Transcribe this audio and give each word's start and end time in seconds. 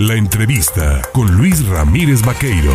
La 0.00 0.14
entrevista 0.14 1.02
con 1.12 1.36
Luis 1.36 1.66
Ramírez 1.66 2.22
Vaqueiro. 2.24 2.72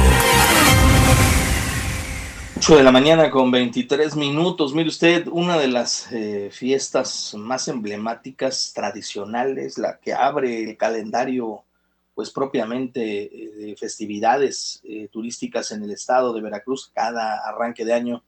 8 2.58 2.76
de 2.76 2.84
la 2.84 2.92
mañana 2.92 3.32
con 3.32 3.50
23 3.50 4.18
minutos. 4.18 4.74
Mire 4.74 4.90
usted, 4.90 5.28
una 5.32 5.58
de 5.58 5.70
las 5.70 6.12
eh, 6.12 6.50
fiestas 6.52 7.34
más 7.38 7.70
emblemáticas, 7.70 8.74
tradicionales, 8.76 9.78
la 9.78 10.00
que 10.00 10.14
abre 10.14 10.66
el 10.70 10.76
calendario, 10.76 11.64
pues 12.14 12.30
propiamente 12.30 13.24
eh, 13.24 13.52
de 13.68 13.76
festividades 13.78 14.82
eh, 14.84 15.08
turísticas 15.10 15.72
en 15.72 15.82
el 15.82 15.92
estado 15.92 16.34
de 16.34 16.42
Veracruz, 16.42 16.92
cada 16.94 17.38
arranque 17.48 17.86
de 17.86 17.94
año, 17.94 18.22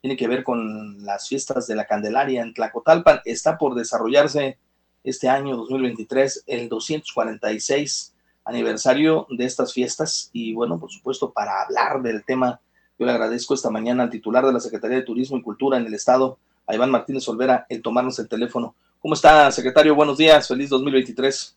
tiene 0.00 0.16
que 0.16 0.26
ver 0.26 0.42
con 0.42 1.04
las 1.04 1.28
fiestas 1.28 1.68
de 1.68 1.76
la 1.76 1.86
Candelaria 1.86 2.42
en 2.42 2.52
Tlacotalpan. 2.52 3.20
Está 3.24 3.56
por 3.56 3.76
desarrollarse 3.76 4.58
este 5.04 5.28
año 5.28 5.56
2023 5.56 6.42
el 6.48 6.68
246 6.68 8.09
aniversario 8.50 9.26
de 9.30 9.44
estas 9.44 9.72
fiestas 9.72 10.30
y 10.32 10.52
bueno, 10.52 10.78
por 10.78 10.90
supuesto, 10.90 11.32
para 11.32 11.62
hablar 11.62 12.02
del 12.02 12.24
tema, 12.24 12.60
yo 12.98 13.06
le 13.06 13.12
agradezco 13.12 13.54
esta 13.54 13.70
mañana 13.70 14.02
al 14.02 14.10
titular 14.10 14.44
de 14.44 14.52
la 14.52 14.60
Secretaría 14.60 14.98
de 14.98 15.04
Turismo 15.04 15.38
y 15.38 15.42
Cultura 15.42 15.78
en 15.78 15.86
el 15.86 15.94
Estado, 15.94 16.38
a 16.66 16.74
Iván 16.74 16.90
Martínez 16.90 17.26
Olvera, 17.28 17.66
el 17.68 17.80
tomarnos 17.80 18.18
el 18.18 18.28
teléfono. 18.28 18.74
¿Cómo 19.00 19.14
está, 19.14 19.50
secretario? 19.50 19.94
Buenos 19.94 20.18
días, 20.18 20.46
feliz 20.46 20.68
2023. 20.68 21.56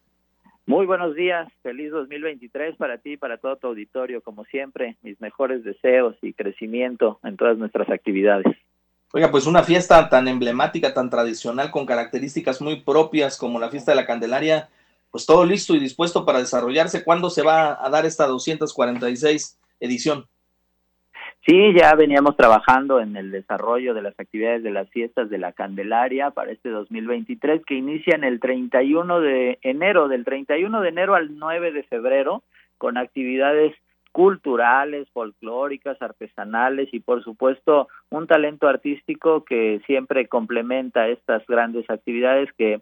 Muy 0.66 0.86
buenos 0.86 1.14
días, 1.14 1.52
feliz 1.62 1.92
2023 1.92 2.78
para 2.78 2.98
ti 2.98 3.14
y 3.14 3.18
para 3.18 3.38
todo 3.38 3.58
tu 3.58 3.68
auditorio, 3.68 4.22
como 4.22 4.46
siempre, 4.46 4.96
mis 5.02 5.20
mejores 5.20 5.64
deseos 5.64 6.16
y 6.22 6.32
crecimiento 6.32 7.20
en 7.24 7.36
todas 7.36 7.58
nuestras 7.58 7.90
actividades. 7.90 8.46
Oiga, 9.12 9.30
pues 9.30 9.46
una 9.46 9.64
fiesta 9.64 10.10
tan 10.10 10.28
emblemática, 10.30 10.94
tan 10.94 11.10
tradicional, 11.10 11.70
con 11.70 11.86
características 11.86 12.62
muy 12.62 12.82
propias 12.82 13.38
como 13.38 13.60
la 13.60 13.70
fiesta 13.70 13.92
de 13.92 13.98
la 13.98 14.06
Candelaria, 14.06 14.70
pues 15.14 15.28
todo 15.28 15.46
listo 15.46 15.76
y 15.76 15.80
dispuesto 15.80 16.26
para 16.26 16.40
desarrollarse. 16.40 17.04
¿Cuándo 17.04 17.30
se 17.30 17.44
va 17.44 17.78
a 17.80 17.88
dar 17.92 18.04
esta 18.04 18.26
246 18.26 19.60
edición? 19.80 20.26
Sí, 21.46 21.72
ya 21.78 21.94
veníamos 21.94 22.36
trabajando 22.36 23.00
en 23.00 23.16
el 23.16 23.30
desarrollo 23.30 23.94
de 23.94 24.02
las 24.02 24.20
actividades 24.20 24.64
de 24.64 24.72
las 24.72 24.90
fiestas 24.90 25.30
de 25.30 25.38
la 25.38 25.52
Candelaria 25.52 26.32
para 26.32 26.52
este 26.52 26.70
2023 26.70 27.64
que 27.64 27.76
inician 27.76 28.24
el 28.24 28.40
31 28.40 29.20
de 29.20 29.60
enero, 29.62 30.08
del 30.08 30.26
31 30.26 30.82
de 30.82 30.90
enero 30.90 31.14
al 31.14 31.38
9 31.38 31.74
de 31.74 31.84
febrero, 31.84 32.42
con 32.80 32.98
actividades 32.98 33.76
culturales, 34.12 35.08
folclóricas, 35.12 36.02
artesanales 36.02 36.92
y 36.92 37.02
por 37.02 37.24
supuesto 37.24 37.88
un 38.10 38.26
talento 38.26 38.68
artístico 38.68 39.46
que 39.46 39.80
siempre 39.86 40.28
complementa 40.28 41.08
estas 41.08 41.46
grandes 41.46 41.88
actividades 41.88 42.52
que 42.58 42.82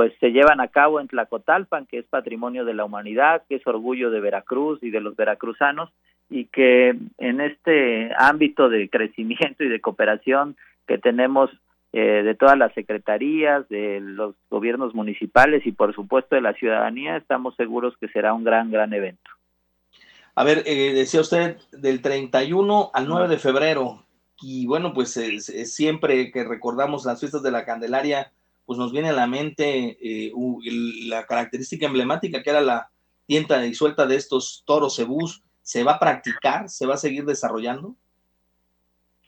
pues 0.00 0.14
se 0.18 0.30
llevan 0.30 0.62
a 0.62 0.68
cabo 0.68 0.98
en 0.98 1.08
Tlacotalpan, 1.08 1.84
que 1.84 1.98
es 1.98 2.06
patrimonio 2.06 2.64
de 2.64 2.72
la 2.72 2.86
humanidad, 2.86 3.42
que 3.46 3.56
es 3.56 3.66
orgullo 3.66 4.10
de 4.10 4.20
Veracruz 4.20 4.82
y 4.82 4.88
de 4.88 5.02
los 5.02 5.14
veracruzanos, 5.14 5.90
y 6.30 6.46
que 6.46 6.96
en 7.18 7.40
este 7.42 8.10
ámbito 8.16 8.70
de 8.70 8.88
crecimiento 8.88 9.62
y 9.62 9.68
de 9.68 9.82
cooperación 9.82 10.56
que 10.86 10.96
tenemos 10.96 11.50
eh, 11.92 12.22
de 12.24 12.34
todas 12.34 12.56
las 12.56 12.72
secretarías, 12.72 13.68
de 13.68 14.00
los 14.00 14.36
gobiernos 14.48 14.94
municipales 14.94 15.66
y 15.66 15.72
por 15.72 15.94
supuesto 15.94 16.34
de 16.34 16.40
la 16.40 16.54
ciudadanía, 16.54 17.18
estamos 17.18 17.54
seguros 17.56 17.94
que 18.00 18.08
será 18.08 18.32
un 18.32 18.42
gran, 18.42 18.70
gran 18.70 18.94
evento. 18.94 19.30
A 20.34 20.44
ver, 20.44 20.62
eh, 20.64 20.94
decía 20.94 21.20
usted 21.20 21.58
del 21.72 22.00
31 22.00 22.90
al 22.94 23.06
9 23.06 23.28
de 23.28 23.36
febrero, 23.36 24.06
y 24.40 24.66
bueno, 24.66 24.94
pues 24.94 25.10
siempre 25.70 26.32
que 26.32 26.42
recordamos 26.42 27.04
las 27.04 27.20
fiestas 27.20 27.42
de 27.42 27.50
la 27.50 27.66
Candelaria, 27.66 28.32
pues 28.70 28.78
nos 28.78 28.92
viene 28.92 29.08
a 29.08 29.12
la 29.12 29.26
mente 29.26 29.98
eh, 30.00 30.32
la 31.08 31.26
característica 31.26 31.86
emblemática 31.86 32.40
que 32.40 32.50
era 32.50 32.60
la 32.60 32.88
tienta 33.26 33.60
disuelta 33.60 34.06
de 34.06 34.14
estos 34.14 34.62
toros 34.64 34.94
cebús. 34.94 35.42
¿Se 35.60 35.82
va 35.82 35.94
a 35.94 35.98
practicar? 35.98 36.68
¿Se 36.68 36.86
va 36.86 36.94
a 36.94 36.96
seguir 36.96 37.24
desarrollando? 37.24 37.96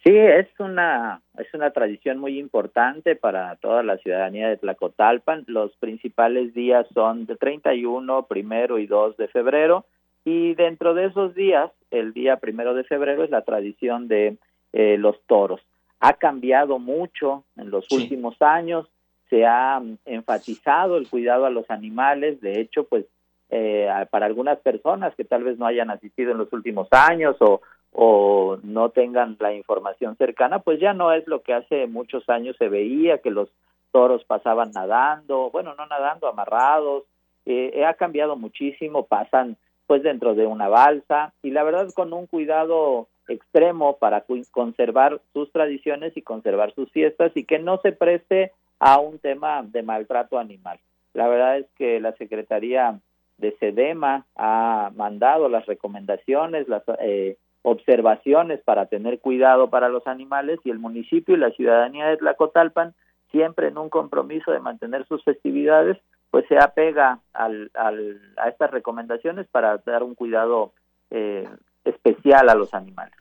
Sí, 0.04 0.16
es 0.16 0.46
una, 0.60 1.22
es 1.38 1.52
una 1.54 1.72
tradición 1.72 2.18
muy 2.18 2.38
importante 2.38 3.16
para 3.16 3.56
toda 3.56 3.82
la 3.82 3.96
ciudadanía 3.96 4.48
de 4.48 4.58
Tlacotalpan. 4.58 5.42
Los 5.48 5.74
principales 5.78 6.54
días 6.54 6.86
son 6.94 7.26
de 7.26 7.34
31, 7.34 8.26
primero 8.26 8.78
y 8.78 8.86
2 8.86 9.16
de 9.16 9.26
febrero. 9.26 9.86
Y 10.24 10.54
dentro 10.54 10.94
de 10.94 11.06
esos 11.06 11.34
días, 11.34 11.72
el 11.90 12.12
día 12.12 12.36
primero 12.36 12.74
de 12.74 12.84
febrero 12.84 13.24
es 13.24 13.30
la 13.30 13.42
tradición 13.42 14.06
de 14.06 14.36
eh, 14.72 14.98
los 14.98 15.20
toros. 15.26 15.60
Ha 15.98 16.12
cambiado 16.12 16.78
mucho 16.78 17.42
en 17.56 17.70
los 17.70 17.90
últimos 17.90 18.40
años 18.40 18.86
se 19.32 19.46
ha 19.46 19.80
enfatizado 20.04 20.98
el 20.98 21.08
cuidado 21.08 21.46
a 21.46 21.50
los 21.50 21.70
animales, 21.70 22.38
de 22.42 22.60
hecho, 22.60 22.84
pues 22.84 23.06
eh, 23.48 23.88
para 24.10 24.26
algunas 24.26 24.58
personas 24.58 25.14
que 25.14 25.24
tal 25.24 25.42
vez 25.42 25.56
no 25.56 25.64
hayan 25.64 25.88
asistido 25.88 26.32
en 26.32 26.38
los 26.38 26.52
últimos 26.52 26.86
años 26.90 27.36
o, 27.40 27.62
o 27.92 28.58
no 28.62 28.90
tengan 28.90 29.38
la 29.40 29.54
información 29.54 30.18
cercana, 30.18 30.58
pues 30.58 30.80
ya 30.80 30.92
no 30.92 31.14
es 31.14 31.26
lo 31.26 31.40
que 31.40 31.54
hace 31.54 31.86
muchos 31.86 32.28
años 32.28 32.56
se 32.58 32.68
veía, 32.68 33.22
que 33.22 33.30
los 33.30 33.48
toros 33.90 34.22
pasaban 34.24 34.72
nadando, 34.72 35.48
bueno, 35.50 35.74
no 35.76 35.86
nadando, 35.86 36.28
amarrados, 36.28 37.04
eh, 37.46 37.86
ha 37.86 37.94
cambiado 37.94 38.36
muchísimo, 38.36 39.06
pasan 39.06 39.56
pues 39.86 40.02
dentro 40.02 40.34
de 40.34 40.44
una 40.44 40.68
balsa 40.68 41.32
y 41.42 41.52
la 41.52 41.62
verdad 41.62 41.88
con 41.94 42.12
un 42.12 42.26
cuidado 42.26 43.08
extremo 43.28 43.96
para 43.96 44.26
conservar 44.50 45.22
sus 45.32 45.50
tradiciones 45.52 46.14
y 46.18 46.22
conservar 46.22 46.74
sus 46.74 46.90
fiestas 46.92 47.32
y 47.34 47.44
que 47.44 47.58
no 47.58 47.78
se 47.78 47.92
preste 47.92 48.52
a 48.78 48.98
un 48.98 49.18
tema 49.18 49.62
de 49.62 49.82
maltrato 49.82 50.38
animal. 50.38 50.78
La 51.14 51.28
verdad 51.28 51.58
es 51.58 51.66
que 51.76 52.00
la 52.00 52.12
Secretaría 52.12 52.98
de 53.38 53.56
SEDEMA 53.58 54.26
ha 54.36 54.90
mandado 54.94 55.48
las 55.48 55.66
recomendaciones, 55.66 56.68
las 56.68 56.82
eh, 57.00 57.36
observaciones 57.62 58.60
para 58.62 58.86
tener 58.86 59.20
cuidado 59.20 59.70
para 59.70 59.88
los 59.88 60.06
animales 60.06 60.58
y 60.64 60.70
el 60.70 60.78
municipio 60.78 61.34
y 61.34 61.38
la 61.38 61.50
ciudadanía 61.50 62.06
de 62.06 62.16
Tlacotalpan, 62.16 62.94
siempre 63.30 63.68
en 63.68 63.78
un 63.78 63.88
compromiso 63.88 64.52
de 64.52 64.60
mantener 64.60 65.06
sus 65.06 65.22
festividades, 65.24 65.98
pues 66.30 66.46
se 66.48 66.58
apega 66.58 67.20
al, 67.34 67.70
a 67.74 68.48
estas 68.48 68.70
recomendaciones 68.70 69.46
para 69.48 69.78
dar 69.78 70.02
un 70.02 70.14
cuidado 70.14 70.72
eh, 71.10 71.48
especial 71.84 72.48
a 72.48 72.54
los 72.54 72.72
animales. 72.74 73.14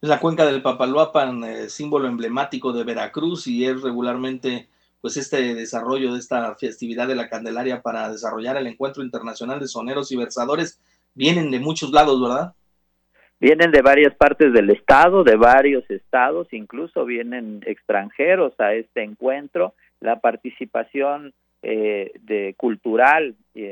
La 0.00 0.20
cuenca 0.20 0.46
del 0.46 0.62
Papaloapan, 0.62 1.44
eh, 1.44 1.68
símbolo 1.68 2.06
emblemático 2.06 2.72
de 2.72 2.84
Veracruz 2.84 3.46
y 3.46 3.64
es 3.64 3.82
regularmente 3.82 4.68
pues 5.06 5.18
este 5.18 5.54
desarrollo 5.54 6.14
de 6.14 6.18
esta 6.18 6.52
festividad 6.56 7.06
de 7.06 7.14
la 7.14 7.28
Candelaria 7.28 7.80
para 7.80 8.10
desarrollar 8.10 8.56
el 8.56 8.66
encuentro 8.66 9.04
internacional 9.04 9.60
de 9.60 9.68
soneros 9.68 10.10
y 10.10 10.16
versadores 10.16 10.80
vienen 11.14 11.52
de 11.52 11.60
muchos 11.60 11.92
lados, 11.92 12.20
¿verdad? 12.20 12.54
Vienen 13.38 13.70
de 13.70 13.82
varias 13.82 14.16
partes 14.16 14.52
del 14.52 14.68
estado, 14.70 15.22
de 15.22 15.36
varios 15.36 15.88
estados, 15.92 16.52
incluso 16.52 17.04
vienen 17.04 17.62
extranjeros 17.66 18.58
a 18.58 18.74
este 18.74 19.04
encuentro. 19.04 19.74
La 20.00 20.18
participación 20.18 21.32
eh, 21.62 22.10
de 22.22 22.56
cultural 22.56 23.36
y, 23.54 23.66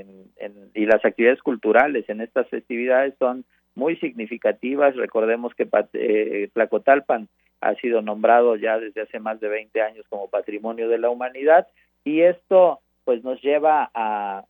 y 0.73 0.87
las 0.87 1.05
actividades 1.05 1.43
culturales 1.43 2.09
en 2.09 2.21
estas 2.21 2.49
festividades 2.49 3.15
son 3.19 3.45
muy 3.75 3.97
significativas. 3.97 4.97
Recordemos 4.97 5.55
que 5.55 5.69
eh, 5.95 6.49
Tlacotalpan 6.53 7.29
ha 7.61 7.75
sido 7.77 8.03
nombrado 8.03 8.57
ya 8.57 8.79
desde 8.79 9.03
hace 9.03 9.19
más 9.19 9.41
de 9.41 9.49
20 9.49 9.81
años 9.81 10.05
como 10.09 10.29
Patrimonio 10.29 10.89
de 10.89 10.99
la 10.99 11.11
Humanidad 11.11 11.67
y 12.05 12.21
esto 12.21 12.81
pues 13.05 13.23
nos 13.25 13.41
lleva 13.43 13.91
a, 13.95 14.45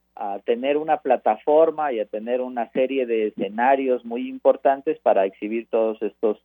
tener 0.45 0.77
una 0.77 0.99
plataforma 0.99 1.93
y 1.93 1.99
a 1.99 2.05
tener 2.05 2.41
una 2.41 2.71
serie 2.71 3.05
de 3.05 3.27
escenarios 3.27 4.05
muy 4.05 4.29
importantes 4.29 4.97
para 5.01 5.27
exhibir 5.27 5.67
todos 5.69 6.01
estos 6.03 6.39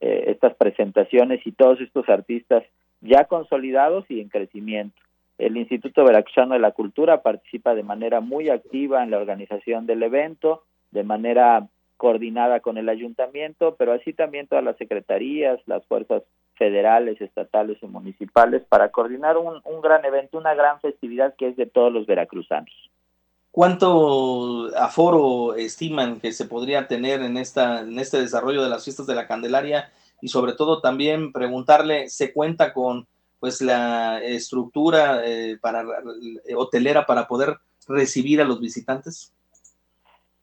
eh, 0.00 0.24
estas 0.26 0.54
presentaciones 0.56 1.40
y 1.46 1.52
todos 1.52 1.80
estos 1.80 2.06
artistas 2.10 2.64
ya 3.00 3.24
consolidados 3.24 4.04
y 4.10 4.20
en 4.20 4.28
crecimiento. 4.28 5.00
El 5.38 5.56
Instituto 5.56 6.04
Veracruzano 6.04 6.52
de 6.52 6.60
la 6.60 6.72
Cultura 6.72 7.22
participa 7.22 7.74
de 7.74 7.82
manera 7.82 8.20
muy 8.20 8.50
activa 8.50 9.02
en 9.02 9.10
la 9.10 9.18
organización 9.18 9.86
del 9.86 10.02
evento, 10.02 10.62
de 10.90 11.02
manera 11.02 11.66
coordinada 11.96 12.60
con 12.60 12.78
el 12.78 12.88
ayuntamiento, 12.88 13.76
pero 13.76 13.92
así 13.92 14.12
también 14.12 14.46
todas 14.46 14.64
las 14.64 14.76
secretarías, 14.76 15.60
las 15.66 15.84
fuerzas 15.86 16.22
federales, 16.56 17.20
estatales 17.20 17.78
y 17.82 17.86
municipales 17.86 18.62
para 18.68 18.90
coordinar 18.90 19.36
un, 19.36 19.60
gran 19.82 20.04
evento, 20.04 20.38
una 20.38 20.54
gran 20.54 20.80
festividad 20.80 21.34
que 21.36 21.48
es 21.48 21.56
de 21.56 21.66
todos 21.66 21.92
los 21.92 22.06
veracruzanos. 22.06 22.72
¿Cuánto 23.50 24.70
aforo 24.76 25.54
estiman 25.54 26.20
que 26.20 26.32
se 26.32 26.46
podría 26.46 26.88
tener 26.88 27.22
en, 27.22 27.36
esta, 27.36 27.80
en 27.80 27.98
este 27.98 28.20
desarrollo 28.20 28.62
de 28.62 28.70
las 28.70 28.84
fiestas 28.84 29.06
de 29.06 29.14
la 29.14 29.28
Candelaria? 29.28 29.92
Y 30.20 30.28
sobre 30.28 30.54
todo 30.54 30.80
también 30.80 31.32
preguntarle, 31.32 32.08
¿se 32.08 32.32
cuenta 32.32 32.72
con 32.72 33.06
pues 33.38 33.60
la 33.60 34.22
estructura 34.24 35.24
eh, 35.24 35.58
para 35.60 35.82
eh, 35.82 36.54
hotelera 36.56 37.06
para 37.06 37.28
poder 37.28 37.58
recibir 37.86 38.40
a 38.40 38.44
los 38.44 38.60
visitantes? 38.60 39.32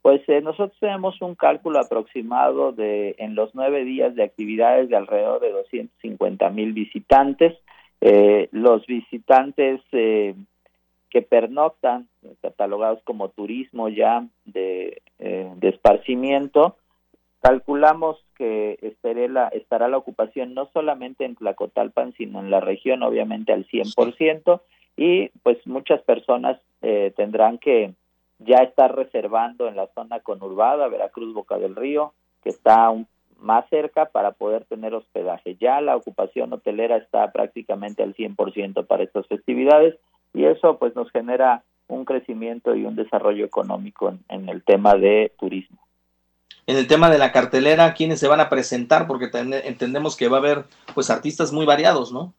Pues 0.01 0.21
eh, 0.27 0.42
nosotros 0.42 0.77
tenemos 0.80 1.21
un 1.21 1.36
cálculo 1.36 1.80
aproximado 1.80 2.71
de 2.71 3.15
en 3.19 3.36
los 3.36 3.53
nueve 3.53 3.83
días 3.83 4.15
de 4.15 4.24
actividades 4.24 4.89
de 4.89 4.95
alrededor 4.95 5.42
de 5.42 5.51
250 5.51 6.50
mil 6.50 6.74
visitantes. 6.74 7.57
Eh, 8.01 8.50
los 8.51 8.86
visitantes 8.88 9.80
eh, 9.92 10.33
que 11.12 11.21
pernoctan, 11.21 12.07
catalogados 12.42 13.03
como 13.03 13.30
turismo 13.30 13.89
ya 13.89 14.25
de, 14.45 15.01
eh, 15.19 15.51
esparcimiento, 15.62 16.77
calculamos 17.42 18.18
que 18.38 18.95
la, 19.30 19.50
estará 19.50 19.88
la 19.88 19.98
ocupación 19.98 20.53
no 20.53 20.69
solamente 20.74 21.25
en 21.25 21.36
Tlacotalpan, 21.36 22.13
sino 22.13 22.39
en 22.39 22.50
la 22.50 22.62
región, 22.62 23.03
obviamente 23.03 23.51
al 23.51 23.68
100%, 23.68 24.62
y 24.95 25.30
pues 25.44 25.57
muchas 25.68 26.01
personas 26.01 26.59
eh, 26.81 27.13
tendrán 27.15 27.57
que 27.57 27.94
ya 28.44 28.58
estar 28.58 28.96
reservando 28.96 29.68
en 29.68 29.76
la 29.76 29.88
zona 29.94 30.20
conurbada, 30.20 30.88
Veracruz, 30.88 31.34
Boca 31.34 31.58
del 31.58 31.76
Río, 31.76 32.14
que 32.44 32.50
está 32.50 32.92
más 33.40 33.68
cerca 33.70 34.06
para 34.06 34.32
poder 34.32 34.66
tener 34.66 34.94
hospedaje. 34.94 35.58
Ya 35.60 35.82
la 35.82 35.96
ocupación 35.96 36.54
hotelera 36.54 36.98
está 36.98 37.32
prácticamente 37.32 38.04
al 38.04 38.16
100% 38.16 38.86
para 38.86 39.04
estas 39.04 39.28
festividades 39.28 39.96
y 40.34 40.46
eso 40.46 40.78
pues 40.78 40.96
nos 40.96 41.12
genera 41.12 41.64
un 41.88 42.06
crecimiento 42.06 42.76
y 42.76 42.86
un 42.86 42.96
desarrollo 42.96 43.46
económico 43.46 44.14
en, 44.30 44.50
el 44.50 44.64
tema 44.64 44.96
de 44.96 45.34
turismo. 45.38 45.80
En 46.68 46.78
el 46.78 46.88
tema 46.88 47.10
de 47.10 47.18
la 47.18 47.32
cartelera, 47.32 47.94
¿quiénes 47.94 48.20
se 48.20 48.28
van 48.28 48.40
a 48.40 48.50
presentar? 48.50 49.08
Porque 49.08 49.30
entendemos 49.34 50.16
que 50.16 50.30
va 50.30 50.38
a 50.38 50.40
haber 50.40 50.64
pues 50.94 51.10
artistas 51.10 51.52
muy 51.52 51.66
variados, 51.66 52.14
¿no? 52.14 52.34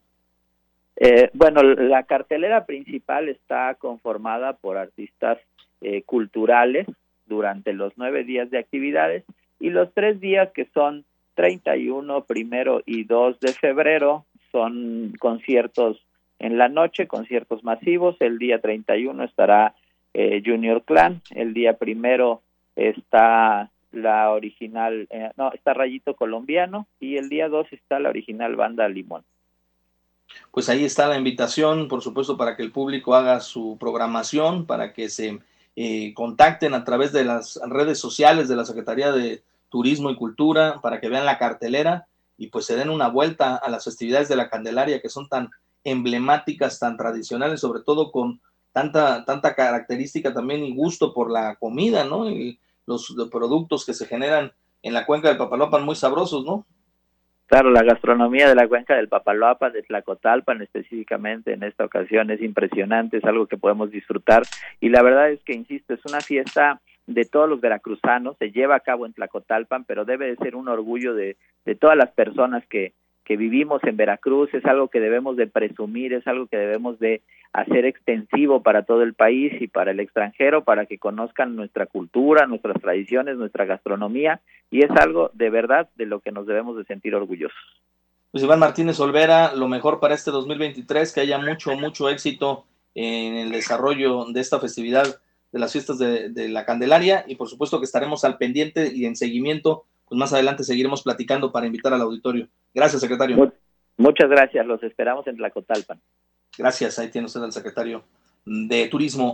Eh, 0.96 1.30
bueno, 1.34 1.62
la 1.62 2.04
cartelera 2.04 2.64
principal 2.64 3.28
está 3.28 3.74
conformada 3.74 4.54
por 4.54 4.76
artistas 4.76 5.38
eh, 5.82 6.02
culturales 6.02 6.86
durante 7.26 7.72
los 7.72 7.92
nueve 7.96 8.24
días 8.24 8.50
de 8.50 8.58
actividades 8.58 9.24
y 9.58 9.70
los 9.70 9.92
tres 9.94 10.20
días 10.20 10.50
que 10.52 10.66
son 10.74 11.04
31, 11.34 12.24
primero 12.24 12.82
y 12.84 13.04
2 13.04 13.40
de 13.40 13.52
febrero 13.52 14.26
son 14.50 15.14
conciertos 15.18 16.04
en 16.38 16.58
la 16.58 16.68
noche, 16.68 17.06
conciertos 17.06 17.64
masivos. 17.64 18.16
El 18.20 18.38
día 18.38 18.60
31 18.60 19.24
estará 19.24 19.74
eh, 20.14 20.42
Junior 20.44 20.82
Clan, 20.84 21.22
el 21.30 21.54
día 21.54 21.78
primero 21.78 22.42
está 22.76 23.70
la 23.92 24.30
original, 24.30 25.06
eh, 25.10 25.30
no, 25.36 25.52
está 25.52 25.74
Rayito 25.74 26.14
Colombiano 26.14 26.86
y 26.98 27.16
el 27.16 27.28
día 27.28 27.48
2 27.48 27.72
está 27.72 27.98
la 27.98 28.08
original 28.08 28.56
banda 28.56 28.88
Limón. 28.88 29.24
Pues 30.50 30.68
ahí 30.68 30.84
está 30.84 31.08
la 31.08 31.18
invitación, 31.18 31.88
por 31.88 32.02
supuesto, 32.02 32.36
para 32.36 32.56
que 32.56 32.62
el 32.62 32.72
público 32.72 33.14
haga 33.14 33.40
su 33.40 33.76
programación, 33.78 34.66
para 34.66 34.92
que 34.92 35.08
se 35.08 35.38
eh, 35.76 36.12
contacten 36.14 36.74
a 36.74 36.84
través 36.84 37.12
de 37.12 37.24
las 37.24 37.60
redes 37.66 37.98
sociales 37.98 38.48
de 38.48 38.56
la 38.56 38.64
Secretaría 38.64 39.12
de 39.12 39.42
Turismo 39.68 40.10
y 40.10 40.16
Cultura, 40.16 40.80
para 40.82 41.00
que 41.00 41.08
vean 41.08 41.24
la 41.24 41.38
cartelera 41.38 42.06
y 42.36 42.48
pues 42.48 42.66
se 42.66 42.76
den 42.76 42.90
una 42.90 43.08
vuelta 43.08 43.56
a 43.56 43.70
las 43.70 43.84
festividades 43.84 44.28
de 44.28 44.36
la 44.36 44.50
Candelaria 44.50 45.00
que 45.00 45.08
son 45.08 45.28
tan 45.28 45.50
emblemáticas, 45.84 46.78
tan 46.78 46.96
tradicionales, 46.96 47.60
sobre 47.60 47.80
todo 47.80 48.12
con 48.12 48.40
tanta, 48.72 49.24
tanta 49.24 49.54
característica 49.54 50.32
también 50.32 50.64
y 50.64 50.74
gusto 50.74 51.12
por 51.14 51.30
la 51.30 51.56
comida, 51.56 52.04
¿no? 52.04 52.30
Y 52.30 52.58
los, 52.86 53.14
productos 53.30 53.84
que 53.84 53.94
se 53.94 54.06
generan 54.06 54.52
en 54.82 54.94
la 54.94 55.06
cuenca 55.06 55.28
del 55.28 55.38
Papaloapan 55.38 55.84
muy 55.84 55.94
sabrosos, 55.94 56.44
¿no? 56.44 56.66
Claro, 57.52 57.70
la 57.70 57.82
gastronomía 57.82 58.48
de 58.48 58.54
la 58.54 58.66
cuenca 58.66 58.96
del 58.96 59.08
Papaloapan, 59.08 59.74
de 59.74 59.82
Tlacotalpan 59.82 60.62
específicamente 60.62 61.52
en 61.52 61.62
esta 61.64 61.84
ocasión 61.84 62.30
es 62.30 62.40
impresionante, 62.40 63.18
es 63.18 63.24
algo 63.24 63.46
que 63.46 63.58
podemos 63.58 63.90
disfrutar. 63.90 64.44
Y 64.80 64.88
la 64.88 65.02
verdad 65.02 65.30
es 65.30 65.42
que, 65.42 65.52
insisto, 65.52 65.92
es 65.92 66.00
una 66.06 66.22
fiesta 66.22 66.80
de 67.06 67.26
todos 67.26 67.50
los 67.50 67.60
veracruzanos, 67.60 68.38
se 68.38 68.52
lleva 68.52 68.76
a 68.76 68.80
cabo 68.80 69.04
en 69.04 69.12
Tlacotalpan, 69.12 69.84
pero 69.84 70.06
debe 70.06 70.28
de 70.28 70.36
ser 70.36 70.56
un 70.56 70.66
orgullo 70.66 71.12
de, 71.12 71.36
de 71.66 71.74
todas 71.74 71.94
las 71.94 72.10
personas 72.12 72.64
que, 72.70 72.94
que 73.24 73.36
vivimos 73.36 73.82
en 73.84 73.96
Veracruz, 73.96 74.52
es 74.52 74.64
algo 74.64 74.88
que 74.88 75.00
debemos 75.00 75.36
de 75.36 75.46
presumir, 75.46 76.12
es 76.12 76.26
algo 76.26 76.46
que 76.46 76.56
debemos 76.56 76.98
de 76.98 77.22
hacer 77.52 77.84
extensivo 77.84 78.62
para 78.62 78.84
todo 78.84 79.02
el 79.02 79.14
país 79.14 79.52
y 79.60 79.68
para 79.68 79.90
el 79.90 80.00
extranjero, 80.00 80.64
para 80.64 80.86
que 80.86 80.98
conozcan 80.98 81.54
nuestra 81.54 81.86
cultura, 81.86 82.46
nuestras 82.46 82.80
tradiciones, 82.80 83.36
nuestra 83.36 83.64
gastronomía, 83.64 84.40
y 84.70 84.84
es 84.84 84.90
algo 84.90 85.30
de 85.34 85.50
verdad 85.50 85.88
de 85.96 86.06
lo 86.06 86.20
que 86.20 86.32
nos 86.32 86.46
debemos 86.46 86.76
de 86.76 86.84
sentir 86.84 87.14
orgullosos. 87.14 87.58
Pues 88.30 88.42
Iván 88.42 88.60
Martínez 88.60 88.98
Olvera, 88.98 89.54
lo 89.54 89.68
mejor 89.68 90.00
para 90.00 90.14
este 90.14 90.30
2023, 90.30 91.12
que 91.12 91.20
haya 91.20 91.38
mucho, 91.38 91.76
mucho 91.76 92.08
éxito 92.08 92.64
en 92.94 93.36
el 93.36 93.52
desarrollo 93.52 94.24
de 94.32 94.40
esta 94.40 94.58
festividad 94.58 95.20
de 95.52 95.58
las 95.58 95.72
fiestas 95.72 95.98
de, 95.98 96.30
de 96.30 96.48
la 96.48 96.64
Candelaria 96.64 97.24
y 97.28 97.36
por 97.36 97.48
supuesto 97.48 97.78
que 97.78 97.84
estaremos 97.84 98.24
al 98.24 98.38
pendiente 98.38 98.90
y 98.94 99.04
en 99.04 99.16
seguimiento 99.16 99.84
pues 100.12 100.18
más 100.18 100.32
adelante 100.34 100.62
seguiremos 100.62 101.02
platicando 101.02 101.50
para 101.50 101.64
invitar 101.64 101.94
al 101.94 102.02
auditorio. 102.02 102.46
Gracias, 102.74 103.00
secretario. 103.00 103.50
Muchas 103.96 104.28
gracias, 104.28 104.66
los 104.66 104.82
esperamos 104.82 105.26
en 105.26 105.38
Tlacotalpan. 105.38 106.02
Gracias, 106.58 106.98
ahí 106.98 107.08
tiene 107.08 107.24
usted 107.28 107.42
al 107.42 107.50
secretario 107.50 108.04
de 108.44 108.88
Turismo 108.88 109.30